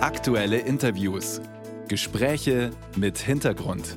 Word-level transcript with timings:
Aktuelle 0.00 0.60
Interviews. 0.60 1.40
Gespräche 1.88 2.70
mit 2.94 3.18
Hintergrund. 3.18 3.96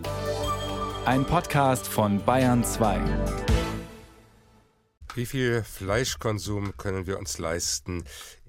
Ein 1.06 1.26
Podcast 1.26 1.88
von 1.88 2.26
Bayern 2.26 2.64
2. 2.64 3.00
Wie 5.14 5.28
viel 5.28 5.62
Fleischkonsum 5.62 6.76
können 6.76 7.06
wir 7.06 7.20
uns 7.20 7.38
leisten? 7.38 8.04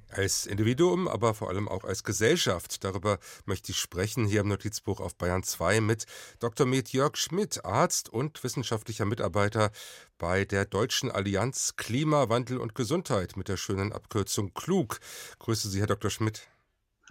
Als 0.09 0.47
Individuum, 0.47 1.07
aber 1.09 1.35
vor 1.35 1.51
allem 1.51 1.69
auch 1.69 1.85
als 1.85 2.05
Gesellschaft. 2.05 2.85
Darüber 2.85 3.19
möchte 3.45 3.73
ich 3.73 3.79
sprechen 3.79 4.25
hier 4.25 4.41
im 4.41 4.49
Notizbuch 4.49 5.01
auf 5.01 5.15
Bayern 5.17 5.43
2 5.43 5.83
mit 5.83 6.07
Dr. 6.39 6.67
Med 6.67 6.89
Jörg 6.91 7.19
Schmidt, 7.19 7.67
Arzt 7.67 8.09
und 8.09 8.43
wissenschaftlicher 8.43 9.05
Mitarbeiter 9.05 9.73
bei 10.17 10.47
der 10.47 10.65
Deutschen 10.65 11.11
Allianz 11.11 11.75
Klimawandel 11.77 12.57
und 12.57 12.75
Gesundheit 12.75 13.37
mit 13.37 13.49
der 13.49 13.59
schönen 13.59 13.93
Abkürzung 13.93 14.55
KLUG. 14.55 15.01
Grüße 15.39 15.69
Sie, 15.69 15.81
Herr 15.81 15.87
Dr. 15.87 16.11
Schmidt. 16.11 16.49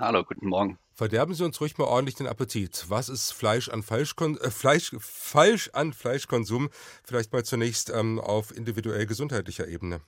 Hallo, 0.01 0.23
guten 0.23 0.47
Morgen. 0.47 0.79
Verderben 0.95 1.35
Sie 1.35 1.45
uns 1.45 1.61
ruhig 1.61 1.77
mal 1.77 1.85
ordentlich 1.85 2.15
den 2.15 2.25
Appetit. 2.25 2.85
Was 2.89 3.07
ist 3.07 3.33
Fleisch 3.33 3.69
an 3.69 3.83
Falschkon 3.83 4.35
äh, 4.41 4.49
Fleisch, 4.49 4.95
falsch 4.97 5.69
an 5.73 5.93
Fleischkonsum? 5.93 6.71
Vielleicht 7.03 7.31
mal 7.31 7.45
zunächst 7.45 7.91
ähm, 7.91 8.19
auf 8.19 8.49
individuell 8.49 9.05
gesundheitlicher 9.05 9.67
Ebene. 9.67 10.01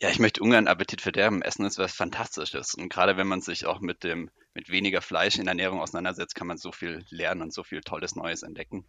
Ja, 0.00 0.10
ich 0.10 0.18
möchte 0.18 0.42
ungern 0.42 0.66
Appetit 0.66 1.02
verderben. 1.02 1.40
Essen 1.40 1.64
ist 1.66 1.78
was 1.78 1.94
Fantastisches. 1.94 2.74
Und 2.74 2.88
gerade 2.88 3.16
wenn 3.16 3.28
man 3.28 3.40
sich 3.42 3.64
auch 3.64 3.78
mit 3.78 4.02
dem 4.02 4.28
mit 4.54 4.70
weniger 4.70 5.00
Fleisch 5.00 5.36
in 5.36 5.44
der 5.44 5.52
Ernährung 5.52 5.80
auseinandersetzt, 5.80 6.34
kann 6.34 6.46
man 6.46 6.58
so 6.58 6.72
viel 6.72 7.04
lernen 7.10 7.42
und 7.42 7.52
so 7.52 7.62
viel 7.62 7.80
Tolles 7.80 8.16
Neues 8.16 8.42
entdecken. 8.42 8.86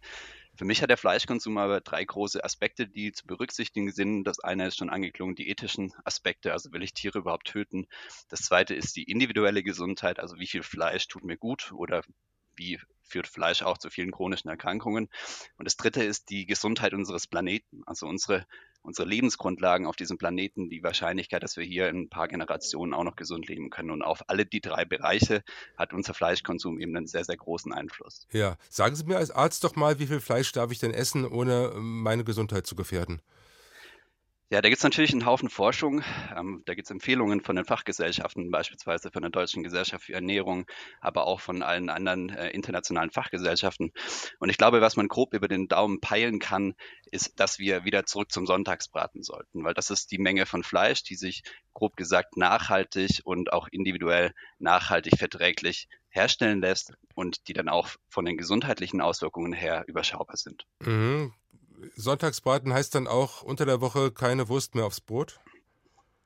Für 0.56 0.64
mich 0.64 0.82
hat 0.82 0.90
der 0.90 0.96
Fleischkonsum 0.96 1.56
aber 1.58 1.80
drei 1.80 2.04
große 2.04 2.42
Aspekte, 2.44 2.86
die 2.86 3.12
zu 3.12 3.26
berücksichtigen 3.26 3.90
sind. 3.92 4.24
Das 4.24 4.40
eine 4.40 4.66
ist 4.66 4.76
schon 4.76 4.90
angeklungen, 4.90 5.34
die 5.34 5.48
ethischen 5.48 5.92
Aspekte, 6.04 6.52
also 6.52 6.72
will 6.72 6.82
ich 6.82 6.94
Tiere 6.94 7.20
überhaupt 7.20 7.46
töten. 7.46 7.86
Das 8.28 8.40
zweite 8.40 8.74
ist 8.74 8.96
die 8.96 9.04
individuelle 9.04 9.62
Gesundheit, 9.62 10.18
also 10.18 10.38
wie 10.38 10.46
viel 10.46 10.62
Fleisch 10.62 11.08
tut 11.08 11.24
mir 11.24 11.36
gut 11.36 11.72
oder 11.72 12.02
wie 12.54 12.78
führt 13.02 13.26
Fleisch 13.26 13.62
auch 13.62 13.78
zu 13.78 13.90
vielen 13.90 14.10
chronischen 14.10 14.50
Erkrankungen. 14.50 15.08
Und 15.56 15.66
das 15.66 15.76
dritte 15.76 16.02
ist 16.02 16.30
die 16.30 16.46
Gesundheit 16.46 16.94
unseres 16.94 17.26
Planeten, 17.26 17.82
also 17.86 18.06
unsere, 18.06 18.46
unsere 18.82 19.08
Lebensgrundlagen 19.08 19.86
auf 19.86 19.96
diesem 19.96 20.18
Planeten, 20.18 20.68
die 20.68 20.82
Wahrscheinlichkeit, 20.82 21.42
dass 21.42 21.56
wir 21.56 21.64
hier 21.64 21.88
in 21.88 22.02
ein 22.02 22.08
paar 22.08 22.28
Generationen 22.28 22.94
auch 22.94 23.04
noch 23.04 23.16
gesund 23.16 23.48
leben 23.48 23.70
können. 23.70 23.90
Und 23.90 24.02
auf 24.02 24.28
alle 24.28 24.44
die 24.44 24.60
drei 24.60 24.84
Bereiche 24.84 25.42
hat 25.76 25.92
unser 25.92 26.14
Fleischkonsum 26.14 26.78
eben 26.78 26.96
einen 26.96 27.06
sehr, 27.06 27.24
sehr 27.24 27.36
großen 27.36 27.72
Einfluss. 27.72 28.26
Ja, 28.32 28.56
sagen 28.68 28.96
Sie 28.96 29.04
mir 29.04 29.16
als 29.16 29.30
Arzt 29.30 29.64
doch 29.64 29.76
mal, 29.76 29.98
wie 29.98 30.06
viel 30.06 30.20
Fleisch 30.20 30.52
darf 30.52 30.70
ich 30.72 30.78
denn 30.78 30.92
essen, 30.92 31.24
ohne 31.24 31.72
meine 31.76 32.24
Gesundheit 32.24 32.66
zu 32.66 32.76
gefährden? 32.76 33.22
Ja, 34.52 34.60
da 34.60 34.68
gibt 34.68 34.80
es 34.80 34.84
natürlich 34.84 35.12
einen 35.12 35.24
Haufen 35.24 35.48
Forschung. 35.48 36.02
Ähm, 36.36 36.62
da 36.66 36.74
gibt 36.74 36.84
es 36.84 36.90
Empfehlungen 36.90 37.40
von 37.40 37.56
den 37.56 37.64
Fachgesellschaften, 37.64 38.50
beispielsweise 38.50 39.10
von 39.10 39.22
der 39.22 39.30
Deutschen 39.30 39.62
Gesellschaft 39.62 40.04
für 40.04 40.12
Ernährung, 40.12 40.66
aber 41.00 41.26
auch 41.26 41.40
von 41.40 41.62
allen 41.62 41.88
anderen 41.88 42.28
äh, 42.28 42.50
internationalen 42.50 43.10
Fachgesellschaften. 43.10 43.92
Und 44.40 44.50
ich 44.50 44.58
glaube, 44.58 44.82
was 44.82 44.94
man 44.94 45.08
grob 45.08 45.32
über 45.32 45.48
den 45.48 45.68
Daumen 45.68 46.02
peilen 46.02 46.38
kann, 46.38 46.74
ist, 47.10 47.40
dass 47.40 47.58
wir 47.58 47.86
wieder 47.86 48.04
zurück 48.04 48.30
zum 48.30 48.44
Sonntagsbraten 48.44 49.22
sollten, 49.22 49.64
weil 49.64 49.72
das 49.72 49.88
ist 49.88 50.10
die 50.10 50.18
Menge 50.18 50.44
von 50.44 50.64
Fleisch, 50.64 51.02
die 51.02 51.16
sich 51.16 51.44
grob 51.72 51.96
gesagt 51.96 52.36
nachhaltig 52.36 53.22
und 53.24 53.54
auch 53.54 53.68
individuell 53.68 54.34
nachhaltig 54.58 55.16
verträglich 55.16 55.88
herstellen 56.10 56.60
lässt 56.60 56.92
und 57.14 57.48
die 57.48 57.54
dann 57.54 57.70
auch 57.70 57.88
von 58.10 58.26
den 58.26 58.36
gesundheitlichen 58.36 59.00
Auswirkungen 59.00 59.54
her 59.54 59.84
überschaubar 59.86 60.36
sind. 60.36 60.66
Mhm. 60.80 61.32
Sonntagsbraten 61.96 62.72
heißt 62.72 62.94
dann 62.94 63.06
auch 63.06 63.42
unter 63.42 63.66
der 63.66 63.80
Woche 63.80 64.10
keine 64.12 64.48
Wurst 64.48 64.74
mehr 64.74 64.84
aufs 64.84 65.00
Brot? 65.00 65.40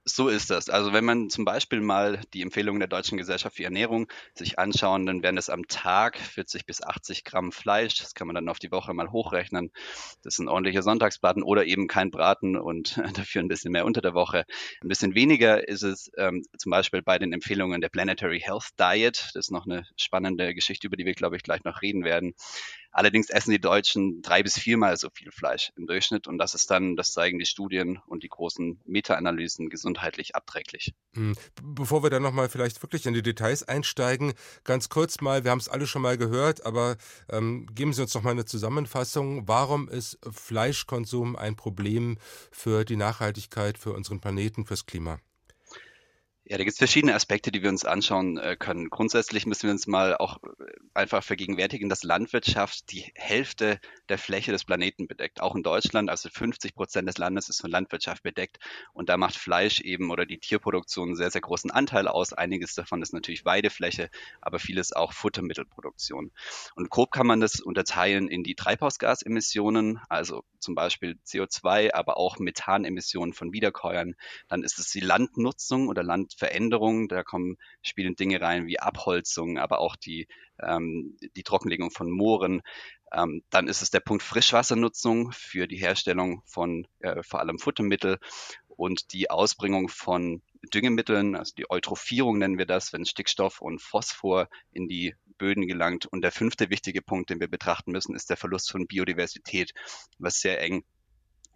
So 0.09 0.29
ist 0.29 0.51
das. 0.51 0.69
Also 0.71 0.93
wenn 0.93 1.05
man 1.05 1.31
zum 1.31 1.45
Beispiel 1.45 1.81
mal 1.81 2.21
die 2.33 2.43
Empfehlungen 2.43 2.79
der 2.79 2.89
Deutschen 2.89 3.19
Gesellschaft 3.19 3.57
für 3.57 3.65
Ernährung 3.65 4.07
sich 4.35 4.57
anschauen, 4.57 5.05
dann 5.05 5.25
wären 5.25 5.37
es 5.37 5.51
am 5.51 5.67
Tag 5.67 6.17
40 6.17 6.65
bis 6.65 6.81
80 6.81 7.25
Gramm 7.25 7.51
Fleisch. 7.51 7.97
Das 7.97 8.15
kann 8.15 8.29
man 8.29 8.37
dann 8.37 8.49
auf 8.49 8.61
die 8.61 8.71
Woche 8.71 8.95
mal 8.95 9.11
hochrechnen. 9.11 9.73
Das 10.23 10.37
sind 10.37 10.47
ordentliche 10.47 10.85
Sonntagsbraten 10.85 11.43
oder 11.43 11.65
eben 11.65 11.89
kein 11.89 12.13
Braten 12.13 12.57
und 12.57 12.97
dafür 13.19 13.43
ein 13.43 13.49
bisschen 13.49 13.73
mehr 13.73 13.85
unter 13.85 14.01
der 14.01 14.15
Woche. 14.15 14.45
Ein 14.81 14.87
bisschen 14.87 15.17
weniger 15.17 15.67
ist 15.67 15.83
es 15.83 16.09
ähm, 16.17 16.45
zum 16.57 16.71
Beispiel 16.71 17.03
bei 17.03 17.19
den 17.19 17.33
Empfehlungen 17.33 17.81
der 17.81 17.89
Planetary 17.89 18.39
Health 18.39 18.79
Diet. 18.79 19.31
Das 19.35 19.47
ist 19.47 19.51
noch 19.51 19.67
eine 19.67 19.89
spannende 19.97 20.55
Geschichte, 20.55 20.87
über 20.87 20.97
die 20.97 21.05
wir, 21.05 21.15
glaube 21.15 21.35
ich, 21.35 21.43
gleich 21.43 21.65
noch 21.65 21.83
reden 21.83 22.05
werden. 22.05 22.35
Allerdings 22.97 23.29
essen 23.29 23.51
die 23.51 23.61
Deutschen 23.61 24.23
drei 24.23 24.43
bis 24.43 24.59
viermal 24.59 24.97
so 24.97 25.11
viel 25.11 25.31
Fleisch 25.31 25.71
im 25.77 25.87
Durchschnitt 25.87 26.27
und 26.27 26.39
das 26.39 26.55
ist 26.55 26.71
dann, 26.71 26.97
das 26.97 27.13
zeigen 27.13 27.39
die 27.39 27.45
Studien 27.45 27.99
und 28.07 28.23
die 28.23 28.31
großen 28.31 28.81
Meta-Analysen, 28.87 29.69
gesundheitlich 29.69 30.35
abträglich. 30.35 30.95
Hm. 31.15 31.35
Bevor 31.63 32.03
wir 32.03 32.09
dann 32.09 32.23
nochmal 32.23 32.49
vielleicht 32.49 32.83
wirklich 32.83 33.05
in 33.05 33.13
die 33.13 33.21
Details 33.21 33.63
einsteigen, 33.63 34.33
ganz 34.65 34.89
kurz 34.89 35.21
mal, 35.21 35.45
wir 35.45 35.51
haben 35.51 35.59
es 35.59 35.69
alle 35.69 35.87
schon 35.87 36.01
mal 36.01 36.17
gehört, 36.17 36.65
aber 36.65 36.97
ähm, 37.29 37.67
geben 37.75 37.93
Sie 37.93 38.01
uns 38.01 38.15
noch 38.15 38.23
mal 38.23 38.31
eine 38.31 38.47
Zusammenfassung. 38.47 39.47
Warum 39.47 39.91
ist 39.91 40.19
Fleischkonsum 40.33 41.37
ein 41.37 41.55
Problem 41.55 42.17
für 42.51 42.87
die 42.87 42.97
Nachhaltigkeit, 42.97 43.77
für 43.77 43.93
unseren 43.93 44.23
Planeten, 44.23 44.65
fürs 44.65 44.87
Klima? 44.87 45.19
Ja, 46.49 46.59
da 46.59 46.63
gibt 46.63 46.75
es 46.75 46.79
verschiedene 46.79 47.17
Aspekte, 47.17 47.51
die 47.51 47.65
wir 47.65 47.71
uns 47.71 47.85
anschauen 47.85 48.39
äh, 48.39 48.55
können. 48.57 48.89
Grundsätzlich 48.89 49.47
müssen 49.47 49.65
wir 49.65 49.73
uns 49.73 49.89
mal 49.89 50.17
auch 50.17 50.41
äh, 50.45 50.49
einfach 50.95 51.25
vergegenwärtigen, 51.25 51.89
dass 51.89 52.05
Landwirtschaft 52.05 52.93
die 52.93 53.11
Hälfte 53.17 53.81
der 54.09 54.17
Fläche 54.17 54.53
des 54.53 54.65
Planeten 54.65 55.09
bedeckt. 55.09 55.41
Auch 55.41 55.57
in 55.57 55.65
Deutschland, 55.65 56.09
also 56.09 56.29
50 56.29 56.77
Prozent 56.77 57.09
des 57.09 57.19
Landes 57.19 57.49
ist 57.49 57.61
von 57.61 57.73
Landwirtschaft 57.73 58.23
bedeckt. 58.23 58.59
Und 58.93 59.09
da 59.09 59.17
macht 59.17 59.35
Fleisch 59.35 59.81
eben 59.81 60.13
oder 60.13 60.25
die 60.25 60.39
Tierproduktion 60.39 61.09
einen 61.09 61.17
sehr, 61.17 61.33
sehr 61.33 61.41
großen 61.41 61.73
Anteil 61.73 62.07
aus. 62.07 62.33
Einiges 62.33 62.75
davon 62.75 63.03
ist 63.03 63.13
natürlich 63.13 63.45
Weidefläche, 63.45 64.09
aber 64.41 64.61
vieles 64.61 64.93
auch 64.93 65.13
Futtermittelproduktion. 65.13 66.31
Und 66.77 66.91
grob 66.91 67.11
kann 67.11 67.27
man 67.27 67.41
das 67.41 67.59
unterteilen 67.59 68.29
in 68.29 68.45
die 68.45 68.55
Treibhausgasemissionen, 68.55 69.99
also 70.09 70.45
zum 70.61 70.77
Beispiel 70.77 71.19
CO2, 71.27 71.93
aber 71.93 72.19
auch 72.19 72.39
Methanemissionen 72.39 73.33
von 73.33 73.53
Wiederkäuern. 73.53 74.15
Dann 74.47 74.63
ist 74.63 74.79
es 74.79 74.91
die 74.91 75.01
Landnutzung 75.01 75.89
oder 75.89 76.05
Land 76.05 76.36
Veränderungen. 76.37 77.09
Da 77.09 77.23
kommen, 77.23 77.57
spielen 77.83 78.17
Dinge 78.17 78.41
rein 78.41 78.67
wie 78.67 78.79
Abholzung, 78.79 79.59
aber 79.59 79.81
auch 79.81 79.97
die, 79.97 80.29
ähm, 80.61 81.17
die 81.37 81.43
Trockenlegung 81.43 81.91
von 81.91 82.11
Mooren. 82.11 82.63
Ähm, 83.13 83.43
dann 83.51 83.69
ist 83.69 83.83
es 83.83 83.91
der 83.91 84.01
Punkt 84.01 84.23
Frischwassernutzung 84.23 85.33
für 85.33 85.67
die 85.67 85.77
Herstellung 85.77 86.43
von 86.47 86.87
äh, 87.01 87.23
vor 87.23 87.41
allem 87.41 87.59
Futtermittel 87.59 88.19
und 88.69 89.13
die 89.13 89.31
Ausbringung 89.31 89.89
von 89.89 90.43
Düngemitteln, 90.75 91.37
also 91.37 91.55
die 91.57 91.71
Eutrophierung 91.71 92.39
nennen 92.39 92.59
wir 92.59 92.67
das, 92.67 92.93
wenn 92.93 93.05
Stickstoff 93.05 93.61
und 93.61 93.81
Phosphor 93.81 94.49
in 94.73 94.89
die 94.89 95.15
Böden 95.39 95.67
gelangt. 95.67 96.07
Und 96.07 96.23
der 96.23 96.33
fünfte 96.33 96.71
wichtige 96.71 97.03
Punkt, 97.03 97.31
den 97.31 97.41
wir 97.41 97.49
betrachten 97.49 97.93
müssen, 97.93 98.15
ist 98.15 98.31
der 98.31 98.37
Verlust 98.37 98.71
von 98.71 98.87
Biodiversität, 98.87 99.73
was 100.19 100.41
sehr 100.41 100.61
eng 100.61 100.85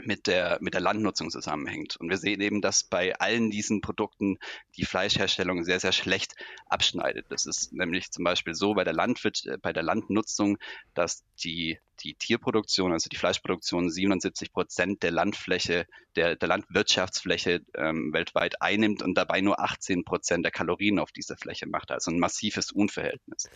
mit 0.04 0.26
der, 0.26 0.58
mit 0.60 0.74
der 0.74 0.80
Landnutzung 0.80 1.30
zusammenhängt. 1.30 1.96
Und 1.96 2.10
wir 2.10 2.16
sehen 2.16 2.40
eben, 2.40 2.60
dass 2.60 2.84
bei 2.84 3.14
allen 3.18 3.50
diesen 3.50 3.80
Produkten 3.80 4.38
die 4.76 4.84
Fleischherstellung 4.84 5.64
sehr, 5.64 5.80
sehr 5.80 5.92
schlecht 5.92 6.34
abschneidet. 6.66 7.26
Das 7.28 7.46
ist 7.46 7.72
nämlich 7.72 8.10
zum 8.10 8.24
Beispiel 8.24 8.54
so 8.54 8.74
bei 8.74 8.84
der 8.84 8.92
Landwirt, 8.92 9.44
bei 9.62 9.72
der 9.72 9.82
Landnutzung, 9.82 10.58
dass 10.94 11.24
die, 11.42 11.78
die 12.02 12.14
Tierproduktion, 12.14 12.92
also 12.92 13.08
die 13.08 13.16
Fleischproduktion 13.16 13.90
77 13.90 14.52
Prozent 14.52 15.02
der 15.02 15.10
Landfläche, 15.10 15.86
der, 16.16 16.36
der 16.36 16.48
Landwirtschaftsfläche 16.48 17.60
ähm, 17.74 18.12
weltweit 18.12 18.60
einnimmt 18.62 19.02
und 19.02 19.14
dabei 19.14 19.40
nur 19.40 19.60
18 19.60 20.04
Prozent 20.04 20.44
der 20.44 20.52
Kalorien 20.52 20.98
auf 20.98 21.12
dieser 21.12 21.36
Fläche 21.36 21.66
macht. 21.66 21.90
Also 21.90 22.10
ein 22.10 22.18
massives 22.18 22.72
Unverhältnis. 22.72 23.48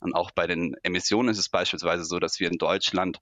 Und 0.00 0.14
auch 0.14 0.30
bei 0.30 0.46
den 0.46 0.74
Emissionen 0.82 1.28
ist 1.28 1.38
es 1.38 1.48
beispielsweise 1.48 2.04
so, 2.04 2.18
dass 2.18 2.40
wir 2.40 2.50
in 2.50 2.58
Deutschland 2.58 3.20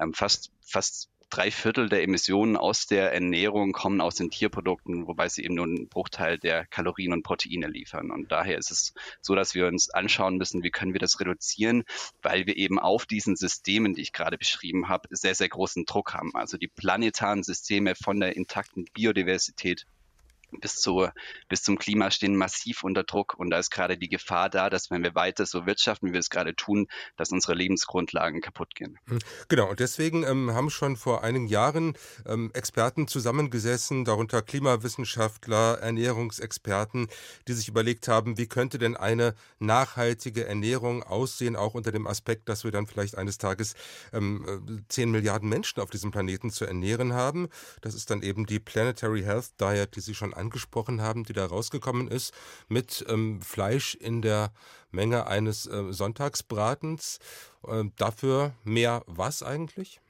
ähm, 0.00 0.14
fast, 0.14 0.50
fast 0.62 1.10
drei 1.30 1.50
Viertel 1.50 1.88
der 1.88 2.02
Emissionen 2.02 2.56
aus 2.56 2.86
der 2.86 3.12
Ernährung 3.12 3.72
kommen 3.72 4.00
aus 4.00 4.14
den 4.14 4.30
Tierprodukten, 4.30 5.06
wobei 5.06 5.28
sie 5.28 5.44
eben 5.44 5.54
nur 5.54 5.66
einen 5.66 5.88
Bruchteil 5.88 6.38
der 6.38 6.66
Kalorien 6.66 7.12
und 7.12 7.22
Proteine 7.22 7.66
liefern. 7.66 8.10
Und 8.10 8.32
daher 8.32 8.58
ist 8.58 8.70
es 8.70 8.94
so, 9.20 9.34
dass 9.34 9.54
wir 9.54 9.66
uns 9.66 9.90
anschauen 9.90 10.36
müssen, 10.36 10.62
wie 10.62 10.70
können 10.70 10.92
wir 10.92 11.00
das 11.00 11.20
reduzieren, 11.20 11.84
weil 12.22 12.46
wir 12.46 12.56
eben 12.56 12.78
auf 12.78 13.06
diesen 13.06 13.36
Systemen, 13.36 13.94
die 13.94 14.02
ich 14.02 14.12
gerade 14.12 14.38
beschrieben 14.38 14.88
habe, 14.88 15.08
sehr, 15.10 15.34
sehr 15.34 15.48
großen 15.48 15.84
Druck 15.84 16.14
haben. 16.14 16.34
Also 16.34 16.56
die 16.56 16.68
planetaren 16.68 17.42
Systeme 17.42 17.94
von 17.94 18.20
der 18.20 18.36
intakten 18.36 18.86
Biodiversität 18.94 19.86
bis, 20.52 20.76
zur, 20.76 21.12
bis 21.48 21.62
zum 21.62 21.78
Klima 21.78 22.10
stehen 22.10 22.36
massiv 22.36 22.82
unter 22.82 23.04
Druck. 23.04 23.34
Und 23.38 23.50
da 23.50 23.58
ist 23.58 23.70
gerade 23.70 23.98
die 23.98 24.08
Gefahr 24.08 24.48
da, 24.48 24.70
dass 24.70 24.90
wenn 24.90 25.02
wir 25.02 25.14
weiter 25.14 25.46
so 25.46 25.66
wirtschaften, 25.66 26.08
wie 26.08 26.12
wir 26.12 26.20
es 26.20 26.30
gerade 26.30 26.54
tun, 26.54 26.88
dass 27.16 27.30
unsere 27.30 27.54
Lebensgrundlagen 27.54 28.40
kaputt 28.40 28.74
gehen. 28.74 28.98
Hm, 29.06 29.18
genau, 29.48 29.70
und 29.70 29.80
deswegen 29.80 30.24
ähm, 30.24 30.52
haben 30.52 30.70
schon 30.70 30.96
vor 30.96 31.22
einigen 31.22 31.46
Jahren 31.46 31.94
ähm, 32.26 32.50
Experten 32.54 33.08
zusammengesessen, 33.08 34.04
darunter 34.04 34.42
Klimawissenschaftler, 34.42 35.78
Ernährungsexperten, 35.80 37.08
die 37.46 37.52
sich 37.52 37.68
überlegt 37.68 38.08
haben, 38.08 38.38
wie 38.38 38.46
könnte 38.46 38.78
denn 38.78 38.96
eine 38.96 39.34
nachhaltige 39.58 40.46
Ernährung 40.46 41.02
aussehen, 41.02 41.56
auch 41.56 41.74
unter 41.74 41.92
dem 41.92 42.06
Aspekt, 42.06 42.48
dass 42.48 42.64
wir 42.64 42.70
dann 42.70 42.86
vielleicht 42.86 43.16
eines 43.16 43.38
Tages 43.38 43.74
ähm, 44.12 44.84
10 44.88 45.10
Milliarden 45.10 45.48
Menschen 45.48 45.80
auf 45.80 45.90
diesem 45.90 46.10
Planeten 46.10 46.50
zu 46.50 46.64
ernähren 46.64 47.12
haben. 47.12 47.48
Das 47.80 47.94
ist 47.94 48.10
dann 48.10 48.22
eben 48.22 48.46
die 48.46 48.60
Planetary 48.60 49.22
Health 49.22 49.60
Diet, 49.60 49.96
die 49.96 50.00
Sie 50.00 50.14
schon 50.14 50.34
angesprochen 50.38 51.02
haben, 51.02 51.24
die 51.24 51.32
da 51.32 51.46
rausgekommen 51.46 52.08
ist, 52.08 52.32
mit 52.68 53.04
ähm, 53.08 53.42
Fleisch 53.42 53.94
in 53.94 54.22
der 54.22 54.52
Menge 54.90 55.26
eines 55.26 55.66
äh, 55.66 55.92
Sonntagsbratens. 55.92 57.18
Äh, 57.66 57.84
dafür 57.96 58.52
mehr 58.64 59.02
was 59.06 59.42
eigentlich? 59.42 60.00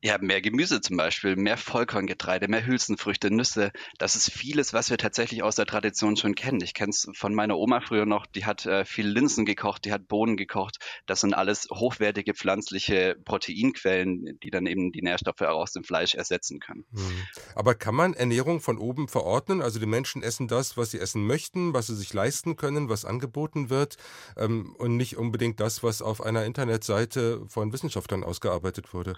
Ja, 0.00 0.16
mehr 0.18 0.40
Gemüse 0.40 0.80
zum 0.80 0.96
Beispiel, 0.96 1.34
mehr 1.34 1.56
Vollkorngetreide, 1.56 2.46
mehr 2.46 2.64
Hülsenfrüchte, 2.64 3.32
Nüsse. 3.32 3.72
Das 3.98 4.14
ist 4.14 4.30
vieles, 4.30 4.72
was 4.72 4.90
wir 4.90 4.96
tatsächlich 4.96 5.42
aus 5.42 5.56
der 5.56 5.66
Tradition 5.66 6.16
schon 6.16 6.36
kennen. 6.36 6.60
Ich 6.60 6.72
kenne 6.72 6.90
es 6.90 7.08
von 7.14 7.34
meiner 7.34 7.58
Oma 7.58 7.80
früher 7.80 8.06
noch, 8.06 8.26
die 8.26 8.44
hat 8.44 8.64
äh, 8.64 8.84
viel 8.84 9.08
Linsen 9.08 9.44
gekocht, 9.44 9.84
die 9.84 9.92
hat 9.92 10.06
Bohnen 10.06 10.36
gekocht. 10.36 10.76
Das 11.06 11.20
sind 11.20 11.34
alles 11.34 11.66
hochwertige 11.72 12.34
pflanzliche 12.34 13.16
Proteinquellen, 13.24 14.38
die 14.40 14.50
dann 14.50 14.66
eben 14.66 14.92
die 14.92 15.02
Nährstoffe 15.02 15.40
aus 15.40 15.72
dem 15.72 15.82
Fleisch 15.82 16.14
ersetzen 16.14 16.60
können. 16.60 16.84
Hm. 16.92 17.26
Aber 17.56 17.74
kann 17.74 17.96
man 17.96 18.14
Ernährung 18.14 18.60
von 18.60 18.78
oben 18.78 19.08
verordnen? 19.08 19.62
Also 19.62 19.80
die 19.80 19.86
Menschen 19.86 20.22
essen 20.22 20.46
das, 20.46 20.76
was 20.76 20.92
sie 20.92 21.00
essen 21.00 21.26
möchten, 21.26 21.74
was 21.74 21.88
sie 21.88 21.96
sich 21.96 22.12
leisten 22.14 22.54
können, 22.54 22.88
was 22.88 23.04
angeboten 23.04 23.68
wird 23.68 23.96
ähm, 24.36 24.76
und 24.78 24.96
nicht 24.96 25.16
unbedingt 25.16 25.58
das, 25.58 25.82
was 25.82 26.02
auf 26.02 26.20
einer 26.20 26.44
Internetseite 26.44 27.44
von 27.48 27.72
Wissenschaftlern 27.72 28.22
ausgearbeitet 28.22 28.94
wurde. 28.94 29.14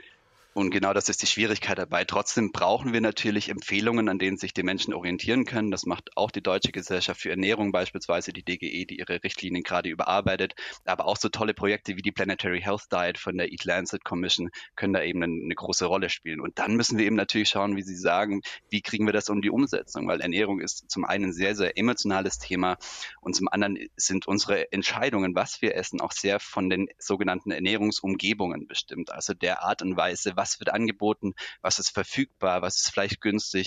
Und 0.60 0.68
genau 0.68 0.92
das 0.92 1.08
ist 1.08 1.22
die 1.22 1.26
Schwierigkeit 1.26 1.78
dabei. 1.78 2.04
Trotzdem 2.04 2.52
brauchen 2.52 2.92
wir 2.92 3.00
natürlich 3.00 3.48
Empfehlungen, 3.48 4.10
an 4.10 4.18
denen 4.18 4.36
sich 4.36 4.52
die 4.52 4.62
Menschen 4.62 4.92
orientieren 4.92 5.46
können. 5.46 5.70
Das 5.70 5.86
macht 5.86 6.14
auch 6.18 6.30
die 6.30 6.42
Deutsche 6.42 6.70
Gesellschaft 6.70 7.22
für 7.22 7.30
Ernährung 7.30 7.72
beispielsweise, 7.72 8.34
die 8.34 8.42
DGE, 8.42 8.84
die 8.84 8.98
ihre 8.98 9.24
Richtlinien 9.24 9.62
gerade 9.62 9.88
überarbeitet. 9.88 10.54
Aber 10.84 11.06
auch 11.06 11.16
so 11.16 11.30
tolle 11.30 11.54
Projekte 11.54 11.96
wie 11.96 12.02
die 12.02 12.12
Planetary 12.12 12.60
Health 12.60 12.92
Diet 12.92 13.16
von 13.16 13.38
der 13.38 13.50
Eat 13.50 13.64
Lancet 13.64 14.04
Commission 14.04 14.50
können 14.76 14.92
da 14.92 15.02
eben 15.02 15.22
eine, 15.22 15.54
große 15.54 15.86
Rolle 15.86 16.10
spielen. 16.10 16.40
Und 16.40 16.58
dann 16.58 16.76
müssen 16.76 16.98
wir 16.98 17.06
eben 17.06 17.16
natürlich 17.16 17.48
schauen, 17.48 17.76
wie 17.76 17.82
Sie 17.82 17.96
sagen, 17.96 18.42
wie 18.68 18.82
kriegen 18.82 19.06
wir 19.06 19.14
das 19.14 19.30
um 19.30 19.40
die 19.40 19.50
Umsetzung? 19.50 20.06
Weil 20.08 20.20
Ernährung 20.20 20.60
ist 20.60 20.90
zum 20.90 21.06
einen 21.06 21.30
ein 21.30 21.32
sehr, 21.32 21.56
sehr 21.56 21.78
emotionales 21.78 22.38
Thema 22.38 22.76
und 23.22 23.34
zum 23.34 23.48
anderen 23.48 23.78
sind 23.96 24.28
unsere 24.28 24.70
Entscheidungen, 24.72 25.34
was 25.34 25.62
wir 25.62 25.74
essen, 25.74 26.02
auch 26.02 26.12
sehr 26.12 26.38
von 26.38 26.68
den 26.68 26.88
sogenannten 26.98 27.50
Ernährungsumgebungen 27.50 28.66
bestimmt. 28.66 29.10
Also 29.10 29.32
der 29.32 29.62
Art 29.62 29.80
und 29.80 29.96
Weise, 29.96 30.32
was 30.36 30.49
wird 30.58 30.72
angeboten, 30.72 31.34
was 31.62 31.78
ist 31.78 31.90
verfügbar, 31.90 32.62
was 32.62 32.76
ist 32.76 32.90
vielleicht 32.90 33.20
günstig. 33.20 33.66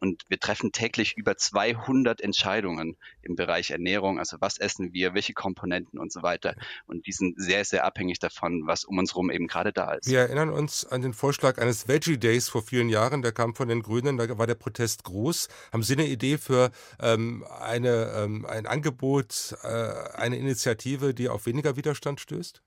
Und 0.00 0.24
wir 0.28 0.38
treffen 0.38 0.72
täglich 0.72 1.16
über 1.16 1.36
200 1.36 2.20
Entscheidungen 2.20 2.96
im 3.22 3.36
Bereich 3.36 3.70
Ernährung, 3.70 4.18
also 4.18 4.36
was 4.40 4.58
essen 4.58 4.92
wir, 4.92 5.14
welche 5.14 5.32
Komponenten 5.32 5.98
und 5.98 6.12
so 6.12 6.22
weiter. 6.22 6.54
Und 6.86 7.06
die 7.06 7.12
sind 7.12 7.40
sehr, 7.40 7.64
sehr 7.64 7.84
abhängig 7.84 8.18
davon, 8.18 8.66
was 8.66 8.84
um 8.84 8.98
uns 8.98 9.12
herum 9.12 9.30
eben 9.30 9.46
gerade 9.46 9.72
da 9.72 9.94
ist. 9.94 10.08
Wir 10.08 10.20
erinnern 10.20 10.50
uns 10.50 10.84
an 10.84 11.02
den 11.02 11.14
Vorschlag 11.14 11.58
eines 11.58 11.88
Veggie 11.88 12.18
Days 12.18 12.48
vor 12.48 12.62
vielen 12.62 12.88
Jahren, 12.88 13.22
der 13.22 13.32
kam 13.32 13.54
von 13.54 13.68
den 13.68 13.82
Grünen, 13.82 14.16
da 14.16 14.38
war 14.38 14.46
der 14.46 14.54
Protest 14.54 15.04
groß. 15.04 15.48
Haben 15.72 15.82
Sie 15.82 15.94
eine 15.94 16.06
Idee 16.06 16.38
für 16.38 16.70
ähm, 17.00 17.44
eine, 17.60 18.12
ähm, 18.16 18.46
ein 18.46 18.66
Angebot, 18.66 19.56
äh, 19.62 19.68
eine 20.14 20.36
Initiative, 20.36 21.14
die 21.14 21.28
auf 21.28 21.46
weniger 21.46 21.76
Widerstand 21.76 22.20
stößt? 22.20 22.62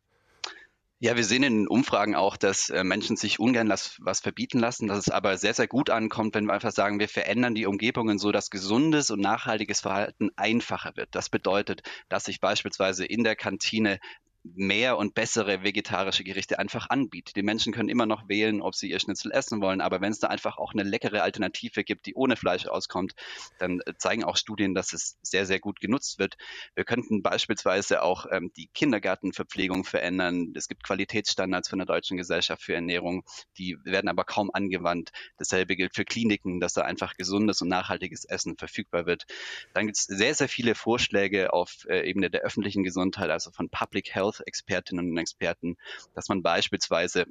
Ja, 1.03 1.15
wir 1.15 1.23
sehen 1.23 1.41
in 1.41 1.67
Umfragen 1.67 2.13
auch, 2.13 2.37
dass 2.37 2.69
äh, 2.69 2.83
Menschen 2.83 3.17
sich 3.17 3.39
ungern 3.39 3.65
las, 3.65 3.97
was 4.01 4.19
verbieten 4.19 4.59
lassen, 4.59 4.85
dass 4.85 4.99
es 4.99 5.09
aber 5.09 5.35
sehr, 5.35 5.55
sehr 5.55 5.67
gut 5.67 5.89
ankommt, 5.89 6.35
wenn 6.35 6.45
wir 6.45 6.53
einfach 6.53 6.71
sagen, 6.71 6.99
wir 6.99 7.09
verändern 7.09 7.55
die 7.55 7.65
Umgebungen 7.65 8.19
so, 8.19 8.31
dass 8.31 8.51
gesundes 8.51 9.09
und 9.09 9.19
nachhaltiges 9.19 9.79
Verhalten 9.79 10.29
einfacher 10.35 10.95
wird. 10.97 11.09
Das 11.15 11.29
bedeutet, 11.29 11.81
dass 12.07 12.27
ich 12.27 12.39
beispielsweise 12.39 13.03
in 13.03 13.23
der 13.23 13.35
Kantine 13.35 13.99
mehr 14.43 14.97
und 14.97 15.13
bessere 15.13 15.63
vegetarische 15.63 16.23
Gerichte 16.23 16.57
einfach 16.57 16.89
anbietet. 16.89 17.35
Die 17.35 17.43
Menschen 17.43 17.73
können 17.73 17.89
immer 17.89 18.05
noch 18.05 18.27
wählen, 18.27 18.61
ob 18.61 18.75
sie 18.75 18.89
ihr 18.89 18.99
Schnitzel 18.99 19.31
essen 19.31 19.61
wollen, 19.61 19.81
aber 19.81 20.01
wenn 20.01 20.11
es 20.11 20.19
da 20.19 20.27
einfach 20.27 20.57
auch 20.57 20.73
eine 20.73 20.83
leckere 20.83 21.21
Alternative 21.21 21.83
gibt, 21.83 22.07
die 22.07 22.15
ohne 22.15 22.35
Fleisch 22.35 22.65
auskommt, 22.65 23.13
dann 23.59 23.81
äh, 23.85 23.93
zeigen 23.97 24.23
auch 24.23 24.37
Studien, 24.37 24.73
dass 24.73 24.93
es 24.93 25.17
sehr, 25.21 25.45
sehr 25.45 25.59
gut 25.59 25.79
genutzt 25.79 26.17
wird. 26.17 26.37
Wir 26.73 26.85
könnten 26.85 27.21
beispielsweise 27.21 28.01
auch 28.01 28.25
ähm, 28.31 28.51
die 28.57 28.67
Kindergartenverpflegung 28.73 29.83
verändern. 29.83 30.53
Es 30.55 30.67
gibt 30.67 30.83
Qualitätsstandards 30.83 31.69
von 31.69 31.79
der 31.79 31.85
Deutschen 31.85 32.17
Gesellschaft 32.17 32.63
für 32.63 32.73
Ernährung, 32.73 33.23
die 33.57 33.77
werden 33.83 34.07
aber 34.07 34.23
kaum 34.23 34.49
angewandt. 34.51 35.11
Dasselbe 35.37 35.75
gilt 35.75 35.93
für 35.93 36.05
Kliniken, 36.05 36.59
dass 36.59 36.73
da 36.73 36.81
einfach 36.81 37.15
gesundes 37.15 37.61
und 37.61 37.67
nachhaltiges 37.67 38.25
Essen 38.25 38.57
verfügbar 38.57 39.05
wird. 39.05 39.25
Dann 39.73 39.85
gibt 39.85 39.97
es 39.97 40.05
sehr, 40.05 40.33
sehr 40.33 40.49
viele 40.49 40.73
Vorschläge 40.73 41.53
auf 41.53 41.85
äh, 41.87 42.09
Ebene 42.09 42.31
der 42.31 42.41
öffentlichen 42.41 42.83
Gesundheit, 42.83 43.29
also 43.29 43.51
von 43.51 43.69
Public 43.69 44.15
Health 44.15 44.30
Health-Expertinnen 44.31 45.11
und 45.11 45.17
Experten, 45.17 45.77
dass 46.13 46.29
man 46.29 46.41
beispielsweise 46.41 47.25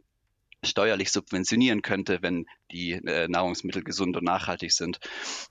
steuerlich 0.62 1.11
subventionieren 1.11 1.81
könnte, 1.81 2.19
wenn 2.20 2.47
die 2.70 2.93
äh, 2.93 3.29
Nahrungsmittel 3.29 3.82
gesund 3.82 4.17
und 4.17 4.25
nachhaltig 4.25 4.73
sind, 4.73 5.00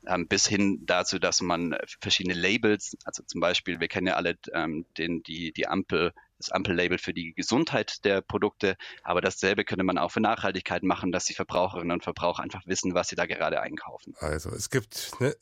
ähm, 0.05 0.27
bis 0.27 0.47
hin 0.47 0.85
dazu, 0.85 1.17
dass 1.17 1.41
man 1.41 1.75
verschiedene 1.99 2.35
Labels, 2.35 2.95
also 3.05 3.23
zum 3.23 3.41
Beispiel, 3.41 3.79
wir 3.79 3.87
kennen 3.87 4.07
ja 4.07 4.15
alle 4.15 4.37
ähm, 4.53 4.85
den, 4.97 5.23
die, 5.23 5.51
die 5.51 5.67
Ampel 5.67 6.13
das 6.39 6.49
Ampellabel 6.51 6.97
für 6.97 7.13
die 7.13 7.33
Gesundheit 7.33 8.03
der 8.05 8.21
Produkte. 8.21 8.77
Aber 9.03 9.21
dasselbe 9.21 9.63
könnte 9.65 9.83
man 9.83 9.97
auch 9.97 10.11
für 10.11 10.21
Nachhaltigkeit 10.21 10.83
machen, 10.83 11.11
dass 11.11 11.25
die 11.25 11.33
Verbraucherinnen 11.33 11.91
und 11.91 12.03
Verbraucher 12.03 12.41
einfach 12.41 12.65
wissen, 12.65 12.93
was 12.93 13.09
sie 13.09 13.15
da 13.15 13.25
gerade 13.25 13.61
einkaufen. 13.61 14.15
Also 14.19 14.49
es 14.49 14.69
gibt 14.69 15.11
eine 15.19 15.35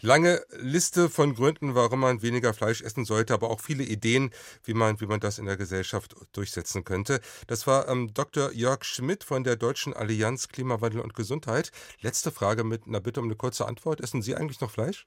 lange 0.00 0.42
Liste 0.58 1.08
von 1.08 1.34
Gründen, 1.34 1.74
warum 1.74 2.00
man 2.00 2.22
weniger 2.22 2.54
Fleisch 2.54 2.80
essen 2.80 3.04
sollte, 3.04 3.34
aber 3.34 3.50
auch 3.50 3.60
viele 3.60 3.84
Ideen, 3.84 4.30
wie 4.64 4.74
man, 4.74 5.00
wie 5.00 5.06
man 5.06 5.20
das 5.20 5.38
in 5.38 5.46
der 5.46 5.56
Gesellschaft 5.56 6.16
durchsetzen 6.32 6.84
könnte. 6.84 7.20
Das 7.46 7.66
war 7.66 7.88
ähm, 7.88 8.12
Dr. 8.14 8.52
Jörg 8.52 8.84
Schmidt 8.84 9.24
von 9.24 9.44
der 9.44 9.56
Deutschen 9.56 9.94
Allianz 9.94 10.48
Klimawandel 10.48 11.00
und 11.00 11.14
Gesundheit. 11.14 11.70
Letzte 12.00 12.32
Frage 12.32 12.64
mit 12.64 12.86
einer 12.86 13.00
Bitte 13.00 13.20
um 13.20 13.26
eine 13.26 13.36
kurze 13.36 13.66
Antwort. 13.66 14.00
Essen 14.00 14.22
Sie 14.22 14.34
eigentlich 14.34 14.60
noch 14.60 14.70
Fleisch? 14.70 15.06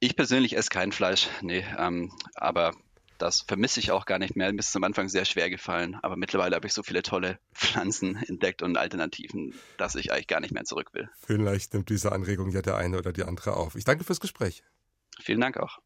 Ich 0.00 0.14
persönlich 0.14 0.56
esse 0.56 0.68
kein 0.68 0.92
Fleisch, 0.92 1.28
nee, 1.42 1.64
ähm, 1.76 2.12
aber 2.34 2.72
das 3.18 3.42
vermisse 3.42 3.80
ich 3.80 3.90
auch 3.90 4.06
gar 4.06 4.18
nicht 4.18 4.36
mehr. 4.36 4.52
Mir 4.52 4.60
ist 4.60 4.68
es 4.68 4.76
am 4.76 4.84
Anfang 4.84 5.08
sehr 5.08 5.24
schwer 5.24 5.50
gefallen, 5.50 5.96
aber 6.02 6.16
mittlerweile 6.16 6.56
habe 6.56 6.66
ich 6.66 6.72
so 6.72 6.82
viele 6.82 7.02
tolle 7.02 7.38
Pflanzen 7.52 8.16
entdeckt 8.16 8.62
und 8.62 8.76
Alternativen, 8.76 9.54
dass 9.76 9.94
ich 9.94 10.12
eigentlich 10.12 10.28
gar 10.28 10.40
nicht 10.40 10.52
mehr 10.52 10.64
zurück 10.64 10.94
will. 10.94 11.10
Vielleicht 11.26 11.74
nimmt 11.74 11.90
diese 11.90 12.12
Anregung 12.12 12.50
ja 12.50 12.62
der 12.62 12.76
eine 12.76 12.98
oder 12.98 13.12
die 13.12 13.24
andere 13.24 13.54
auf. 13.54 13.74
Ich 13.74 13.84
danke 13.84 14.04
fürs 14.04 14.20
Gespräch. 14.20 14.62
Vielen 15.20 15.40
Dank 15.40 15.56
auch. 15.58 15.76